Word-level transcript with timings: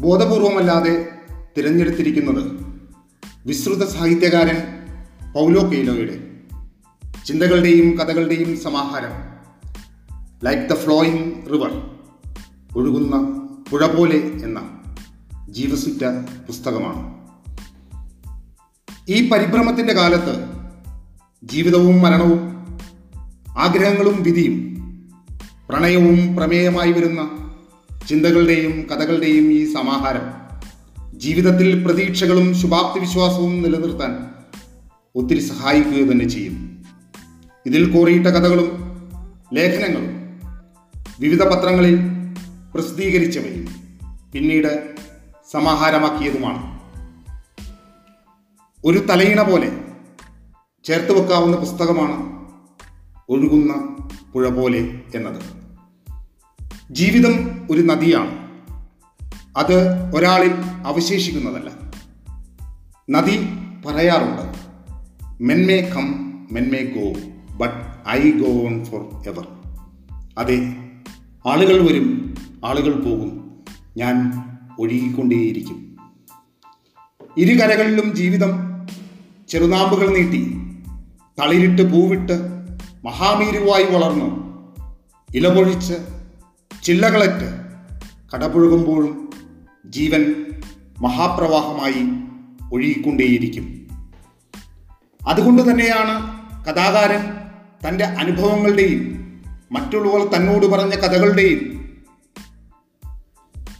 ബോധപൂർവമല്ലാതെ 0.00 1.08
തിരഞ്ഞെടുത്തിരിക്കുന്നത് 1.56 2.42
വിശ്രുത 3.46 3.88
സാഹിത്യകാരൻ 3.88 4.56
പൗലോ 5.34 5.70
കെയ്ലോയുടെ 5.70 6.30
ചിന്തകളുടെയും 7.26 7.98
കഥകളുടെയും 7.98 8.56
സമാഹാരം 8.56 9.12
like 10.44 10.62
the 10.62 10.74
flowing 10.74 11.46
river 11.46 11.90
ഒഴുകുന്ന 12.76 13.16
പുഴ 13.70 13.86
പോലെ 13.86 14.16
എന്ന 14.16 14.82
ജീവസുറ്റ 15.50 16.04
പുസ്തകമാണ്. 16.46 17.19
ഈ 19.10 19.28
പരിഭ്രമത്തിന്റെ 19.28 19.92
കാലത്ത് 19.92 20.46
ജീവിതവും 21.44 22.02
മരണവും 22.02 22.66
ആഗ്രഹങ്ങളും 23.58 24.22
വിധിയും 24.22 24.76
പ്രണയവും 25.68 26.36
പ്രമേയമായി 26.36 26.92
വരുന്ന 26.92 27.30
ചിന്തകളുടെയും 28.08 28.86
കഥകളുടെയും 28.92 29.52
ഈ 29.52 29.72
സമാഹാരം 29.72 30.22
ജീവിതത്തിൽ 31.18 31.84
പ്രതീക്ഷകളും 31.84 32.54
ശുഭാപ്തി 32.54 33.00
വിശ്വാസവും 33.00 33.62
നിലനിർത്താൻ 33.62 34.26
ഒത്തിരി 35.14 35.40
സഹായിക്കുക 35.40 36.12
തന്നെ 36.12 36.28
ചെയ്യും. 36.28 36.84
ഇതിൽ 37.66 37.90
കോറിയിട്ട 37.90 38.26
കഥകളും 38.26 39.00
ലേഖനങ്ങളും 39.54 40.40
വിവിധ 41.20 41.42
പത്രങ്ങളിൽ 41.42 41.98
പ്രസിദ്ധീകരിച്ചവയും 42.74 43.68
പിന്നീട് 44.32 44.94
സമാഹാരമാക്കിയതുമാണ്. 45.52 46.79
ഒരു 48.84 48.98
തലയിണ 48.98 49.42
പോലെ 49.42 49.84
ചേർത്ത് 50.84 51.20
വെക്കാവുന്ന 51.20 51.56
പുസ്തകമാണ് 51.56 52.46
ഒഴുകുന്ന 53.28 53.96
പുഴ 54.32 54.48
പോലെ 54.48 55.02
എന്നത്. 55.14 55.42
ജീവിതം 56.90 57.66
ഒരു 57.70 57.82
നദിയാണ്. 57.82 58.50
അത് 59.56 60.10
ഒരാളിൽ 60.16 60.52
അവശേഷിക്കുന്നതല്ല. 60.86 61.70
നദി 63.10 63.38
പറയാറുണ്ട് 63.86 64.42
men may 65.42 65.80
come 65.80 66.30
men may 66.52 66.84
go 66.84 67.20
but 67.56 68.08
I 68.08 68.30
go 68.30 68.66
on 68.66 68.84
forever. 69.26 69.48
അതെ 70.38 70.58
ആളുകൾ 71.46 71.86
വരും 71.86 72.34
ആളുകൾ 72.64 72.92
പോകും 72.92 73.60
ഞാൻ 73.96 74.32
ഒഴുകിക്കൊണ്ടേയിരിക്കും. 74.78 75.96
ഇരുകരകളിലും 77.36 78.14
ജീവിതം 78.14 78.69
ചെറുനാമ്പുകൾ 79.50 80.08
നീട്ടി 80.08 80.56
തളിരിട്ട് 81.40 81.92
പൂവിട്ട് 81.92 82.32
മഹാമീരുവായി 83.04 83.84
വളർന്നു. 83.84 84.26
ഇലപൊഴിച്ച് 85.34 85.94
ചില്ലകളറ്റ് 86.82 87.60
കടപുഴകുമ്പോഴും 88.34 89.30
ജീവൻ 89.86 90.34
മഹാപ്രവാഹമായി 91.00 91.94
ഒഴുകിക്കൊണ്ടേയിരിക്കും. 92.72 93.88
അതുകൊണ്ട് 95.28 95.70
തന്നെയാണ് 95.70 96.40
കഥാകാരൻ 96.64 97.22
തന്റെ 97.88 98.04
അനുഭവങ്ങളുടെയും 98.04 99.20
മറ്റുള്ളവർ 99.72 100.34
തന്നോട് 100.34 100.66
പറഞ്ഞ 100.66 100.90
കഥകളുടെയും 100.90 101.58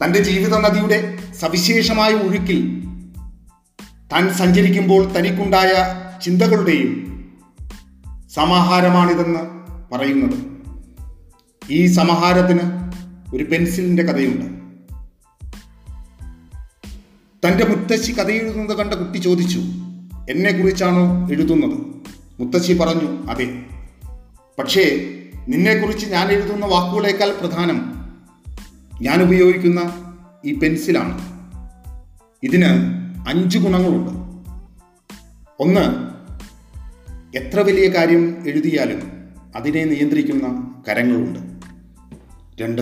തന്റെ 0.05 0.23
ജീവിത 0.23 0.57
നദിയുടെ 0.57 1.17
സവിശേഷമായ 1.39 2.11
ഒഴുക്കിൽ 2.11 2.90
താൻ 4.11 4.33
സഞ്ചരിക്കുമ്പോൾ 4.33 5.17
തനിക്കുണ്ടായ 5.17 5.71
ചിന്തകളുടെയും 6.21 7.11
സമാഹാരമാണിതെന്ന് 8.33 9.39
പറയുന്നത്. 9.93 10.39
ഈ 11.69 11.85
സമാഹാരത്തിന് 11.85 12.59
ഒരു 13.35 13.43
പെൻസിലിന്റെ 13.43 14.03
കഥയുണ്ട്. 14.03 14.61
തന്റെ 17.47 17.65
മുത്തശ്ശി 17.65 18.11
കഥ 18.11 18.31
എഴുതുന്നത് 18.31 18.77
കണ്ട 18.77 18.93
കുട്ടി 18.93 19.17
ചോദിച്ചു 19.17 19.59
എന്നെക്കുറിച്ചാണോ 20.29 21.29
എഴുതുന്നത്? 21.31 21.79
മുത്തശ്ശി 22.41 22.73
പറഞ്ഞു 22.73 23.23
അതെ. 23.23 23.65
പക്ഷേ 24.59 25.13
നിന്നെക്കുറിച്ച് 25.47 26.05
ഞാൻ 26.05 26.31
എഴുതുന്ന 26.31 26.65
വാക്കുകളേക്കാൾ 26.65 27.31
പ്രധാനം 27.39 27.93
ഞാൻ 29.01 29.21
ഉപയോഗിക്കുന്ന 29.21 29.93
ഈ 30.45 30.53
പെൻസിലാണ്. 30.53 31.21
ഇതിന് 32.43 33.00
അഞ്ച് 33.27 33.57
ഗുണങ്ങളുണ്ട്. 33.57 34.11
ഒന്ന് 35.59 36.11
എത്ര 37.37 37.59
വലിയ 37.59 37.87
കാര്യം 37.87 38.47
എഴുതിയാലും 38.47 39.01
അതിനെ 39.55 39.85
നിയന്ത്രിക്കുന്ന 39.85 40.73
കരങ്ങളുണ്ട്. 40.89 41.39
രണ്ട് 42.61 42.81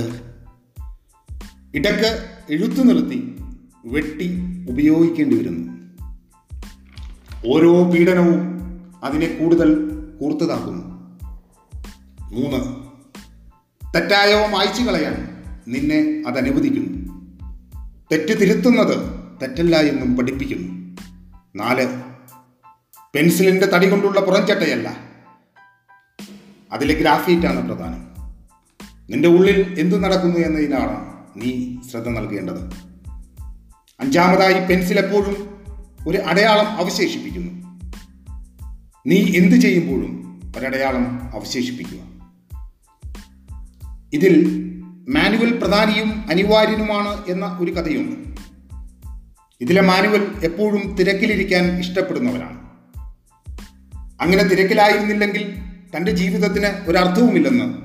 ഇടയ്ക്ക് 1.76 2.26
എഴുത്തു 2.50 2.82
നിർത്തി 2.82 3.40
വെട്ടി 3.86 4.42
ഉപയോഗിക്കേണ്ടി 4.70 5.38
വരുന്നു. 5.38 5.74
ഓരോ 7.48 7.92
പീഡനവും 7.92 8.60
അതിനെ 9.04 9.28
കൂടുതൽ 9.28 9.90
കൂർത്തതാക്കുന്നു. 10.22 11.18
മൂന്ന് 12.24 12.90
തെറ്റായവ 13.96 14.48
മായ്ച്ചു 14.48 14.84
കളയാൻ 14.84 15.44
നിന്നെ 15.68 16.24
അതനുവദിക്കുന്നു. 16.28 17.10
തെറ്റ് 18.12 18.42
തിരുത്തുന്നത് 18.42 19.19
തെറ്റല്ല 19.42 19.76
എന്നും 19.76 20.18
പഠിപ്പിക്കുന്നു. 20.18 20.98
നാല് 21.56 22.02
പെൻസിലിന്റെ 23.16 23.66
തടി 23.66 23.90
കൊണ്ടുള്ള 23.90 24.20
പുറംചട്ടയല്ല 24.20 24.98
അതിലെ 26.72 26.94
ഗ്രാഫീറ്റാണ് 26.94 27.68
പ്രധാനം. 27.68 28.10
നിന്റെ 29.10 29.30
ഉള്ളിൽ 29.30 29.76
എന്തു 29.80 29.96
നടക്കുന്നു 29.96 30.38
എന്നതിനാണ് 30.38 31.10
നീ 31.36 31.78
ശ്രദ്ധ 31.92 32.10
നൽകേണ്ടത്. 32.10 32.90
അഞ്ചാമതായി 34.00 34.68
പെൻസിൽ 34.68 35.00
എപ്പോഴും 35.00 35.60
ഒരു 36.08 36.18
അടയാളം 36.18 36.68
അവശേഷിപ്പിക്കുന്നു. 36.68 37.80
നീ 39.08 39.38
എന്തു 39.38 39.56
ചെയ്യുമ്പോഴും 39.56 40.42
ഒരടയാളം 40.58 41.22
അവശേഷിപ്പിക്കുക. 41.36 42.00
ഇതിൽ 44.14 44.64
മാനുവൽ 45.10 45.58
പ്രധാനിയും 45.58 46.30
അനിവാര്യനുമാണ് 46.30 47.26
എന്ന 47.28 47.58
ഒരു 47.62 47.72
കഥയുണ്ട്. 47.72 48.30
ഇതിലെ 49.62 49.82
മാനുവൽ 49.82 50.32
എപ്പോഴും 50.44 50.96
തിരക്കിലിരിക്കാൻ 50.96 51.80
ഇഷ്ടപ്പെടുന്നവനാണ്. 51.80 52.60
അങ്ങനെ 54.22 54.44
തിരക്കിലായിരുന്നില്ലെങ്കിൽ 54.44 55.56
തന്റെ 55.98 56.12
ജീവിതത്തിന് 56.12 56.66
ഒരർത്ഥവുമില്ലെന്ന് 56.66 57.78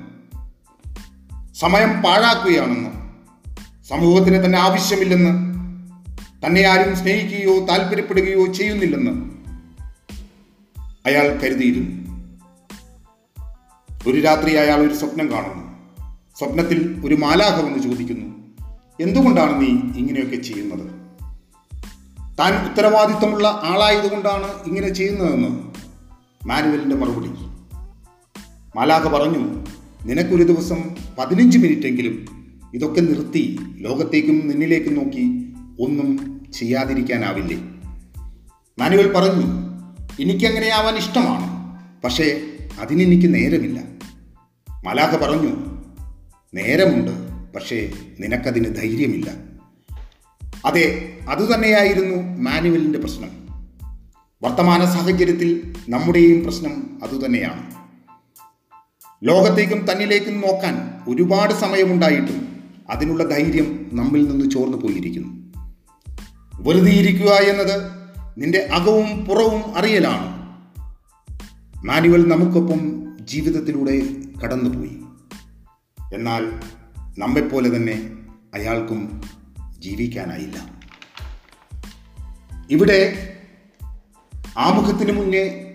സമയം 1.53 2.01
പാഴാക്കുകയാണെന്ന് 2.01 2.89
സമൂഹത്തിന് 3.85 4.45
തന്നെ 4.45 4.59
ആവശ്യമില്ലെന്ന് 4.59 5.55
തന്നെ 6.47 6.63
ആരും 6.63 6.95
സ്നേഹിക്കുകയോ 6.95 7.65
താല്പര്യപ്പെടുകയോ 7.65 8.53
ചെയ്യുന്നില്ലെന്ന് 8.53 9.31
അയാൾ 11.05 11.39
കരുതിയിരുന്നു. 11.39 12.05
ഒരു 14.07 14.19
രാത്രി 14.19 14.53
അയാൾ 14.53 14.77
ഒരു 14.77 14.93
സ്വപ്നം 14.93 15.31
കാണുന്നു. 15.31 15.75
സ്വപ്നത്തിൽ 16.37 17.01
ഒരു 17.05 17.15
മാലാഖ 17.15 17.77
ചോദിക്കുന്നു 17.79 18.25
എന്തുകൊണ്ടാണ് 18.99 19.61
നീ 19.61 19.67
ഇങ്ങനെയൊക്കെ 19.99 20.35
ചെയ്യുന്നത്? 20.35 21.04
താൻ 22.39 22.71
ഉത്തരവാദിത്വമുള്ള 22.71 23.47
ആളായതുകൊണ്ടാണ് 23.63 24.67
ഇങ്ങനെ 24.67 24.89
ചെയ്യുന്നതെന്ന് 24.89 25.47
മാനുവലിന്റെ 26.47 26.95
മറുപടി. 26.95 27.27
മാലാഖ 28.77 29.07
പറഞ്ഞു 29.07 29.65
നിനക്കൊരു 30.05 30.43
ദിവസം 30.43 30.95
പതിനഞ്ച് 31.19 31.57
മിനിറ്റെങ്കിലും 31.57 32.25
ഇതൊക്കെ 32.73 33.01
നിർത്തി 33.01 33.59
ലോകത്തേക്കും 33.77 34.47
നിന്നിലേക്കും 34.47 34.93
നോക്കി 34.93 35.53
ഒന്നും 35.81 36.41
ചെയ്യാതിരിക്കാനാവില്ലേ? 36.53 37.57
മാനുവൽ 38.79 39.13
പറഞ്ഞു 39.13 39.45
എനിക്കങ്ങനെ 40.19 40.69
ആവാൻ 40.69 40.95
ഇഷ്ടമാണ് 40.95 41.75
പക്ഷേ 42.01 42.41
അതിനെനിക്ക് 42.79 43.33
നേരമില്ല. 43.33 43.83
മലാഖ 44.85 45.15
പറഞ്ഞു 45.15 45.55
നേരമുണ്ട് 46.53 47.11
പക്ഷേ 47.53 47.91
നിനക്കതിന് 48.19 48.75
ധൈര്യമില്ല. 48.75 49.44
അതെ 50.65 51.17
അതുതന്നെയായിരുന്നു 51.29 52.41
മാനുവലിന്റെ 52.41 52.99
പ്രശ്നം. 52.99 53.29
വർത്തമാന 54.43 54.85
സാഹചര്യത്തിൽ 54.85 55.73
നമ്മുടെയും 55.89 56.43
പ്രശ്നം 56.43 56.99
അതുതന്നെയാണ്. 57.03 57.75
ലോകത്തേക്കും 59.23 59.91
തന്നിലേക്കും 59.91 60.41
നോക്കാൻ 60.41 61.01
ഒരുപാട് 61.07 61.53
സമയമുണ്ടായിട്ടും 61.53 62.47
അതിനുള്ള 62.89 63.23
ധൈര്യം 63.23 63.89
നമ്മിൽ 63.93 64.27
നിന്ന് 64.27 64.49
ചോർന്നു 64.49 64.77
പോയിരിക്കുന്നു. 64.77 65.53
വെറുതെ 66.61 66.91
ഇരിക്കുക 66.91 67.29
എന്നത് 67.29 67.91
നിന്റെ 68.37 68.59
അകവും 68.59 69.25
പുറവും 69.25 69.77
അറിയലാണ്. 69.77 70.35
മാനുവൽ 71.85 72.27
നമുക്കൊപ്പം 72.27 73.05
ജീവിതത്തിലൂടെ 73.19 74.01
കടന്നുപോയി. 74.43 74.97
എന്നാൽ 76.13 76.53
നമ്മെപ്പോലെ 77.17 77.75
തന്നെ 77.75 78.11
അയാൾക്കും 78.53 79.21
ജീവിക്കാനായില്ല. 79.79 80.75
ഇവിടെ 82.71 83.31
ആമുഖത്തിന് 84.57 85.11
മുന്നേ 85.11 85.73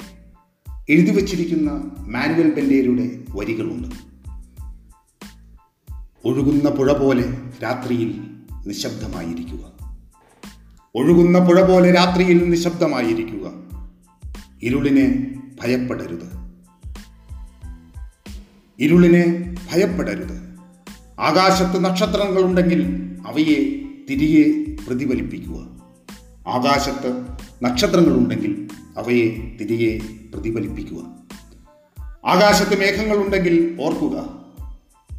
എഴുതി 0.88 1.10
വച്ചിരിക്കുന്ന 1.10 1.90
മാനുവൽ 1.98 2.54
ബെൻഡേരുടെ 2.54 3.10
വരികളുണ്ട്. 3.30 3.88
ഒഴുകുന്ന 6.24 6.70
പുഴ 6.70 6.92
പോലെ 6.92 7.38
രാത്രിയിൽ 7.62 8.24
നിശബ്ദമായിരിക്കുക. 8.66 9.72
ഒഴുകുന്ന 10.94 11.38
പുഴ 11.38 11.62
പോലെ 11.62 11.92
രാത്രിയിൽ 11.92 12.50
നിശബ്ദമായിരിക്കുക. 12.50 13.52
ഇരുളിനെ 14.62 15.34
ഭയപ്പെടരുത്. 15.62 16.52
ഇരുളിനെ 18.78 19.54
ഭയപ്പെടരുത്. 19.72 20.58
ആകാശത്ത് 21.20 21.84
നക്ഷത്രങ്ങളുണ്ടെങ്കിൽ 21.84 23.12
അവയെ 23.26 23.89
തിരികെ 24.10 24.76
പ്രതിഫലിപ്പിക്കുക. 24.86 25.56
ആകാശത്ത് 26.48 27.36
നക്ഷത്രങ്ങളുണ്ടെങ്കിൽ 27.62 28.68
അവയെ 28.96 29.56
തിരികെ 29.60 30.00
പ്രതിഫലിപ്പിക്കുക. 30.34 30.98
ആകാശത്ത് 32.26 32.80
മേഘങ്ങളുണ്ടെങ്കിൽ 32.80 33.78
ഓർക്കുക. 33.80 34.18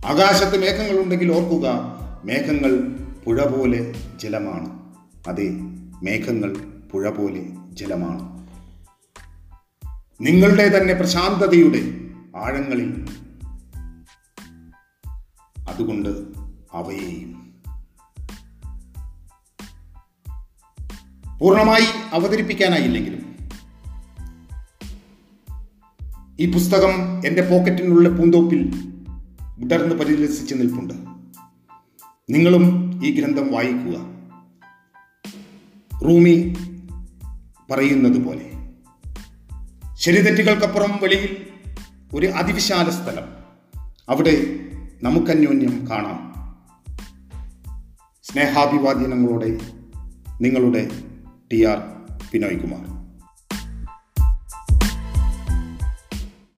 ആകാശത്ത് 0.06 0.62
മേഘങ്ങളുണ്ടെങ്കിൽ 0.62 1.32
ഓർക്കുക 1.32 1.68
മേഘങ്ങൾ 2.24 2.88
പുഴ 3.26 3.46
പോലെ 3.46 3.94
ജലമാണ്. 4.16 4.94
അതെ 5.28 5.50
മേഘങ്ങൾ 6.04 6.58
പുഴ 6.92 7.10
പോലെ 7.10 7.46
ജലമാണ്. 7.74 8.42
നിങ്ങളുടെ 10.22 10.78
തന്നെ 10.78 10.94
പ്രശാന്തതയുടെ 10.94 11.82
ആഴങ്ങളിൽ 12.38 13.06
അതുകൊണ്ട് 15.68 16.10
അവയെയും 16.74 17.41
പൂർണമായി 21.42 21.86
അവതരിപ്പിക്കാനായില്ലെങ്കിലും 22.12 23.36
ഈ 26.40 26.52
പുസ്തകം 26.52 26.92
എന്റെ 27.28 27.42
പോക്കറ്റിനുള്ള 27.42 28.10
പൂന്തോപ്പിൽ 28.10 28.74
വിടർന്ന് 29.58 29.96
പരിലസിച്ച് 29.96 30.56
നിൽപ്പുണ്ട്. 30.56 30.94
നിങ്ങളും 32.30 33.00
ഈ 33.06 33.20
ഗ്രന്ഥം 33.20 33.54
വായിക്കുക. 33.54 33.94
റൂമി 36.04 36.58
പറയുന്നത് 37.72 38.26
പോലെ 38.26 38.52
ശരിതെറ്റുകൾക്കപ്പുറം 39.94 41.00
വെളിയിൽ 41.02 41.38
ഒരു 42.14 42.28
അതിവിശാല 42.28 42.90
സ്ഥലം. 42.90 43.26
അവിടെ 44.10 44.60
നമുക്കന്യോന്യം 45.04 45.88
കാണാം. 45.92 46.34
സ്നേഹാഭിവാദ്യനങ്ങളോടെ 48.24 49.60
നിങ്ങളുടെ 50.42 51.11
ടി 51.52 51.64
ആർ 51.64 51.78
ബിനോയ് 52.34 52.60
കുമാർ. 52.60 52.91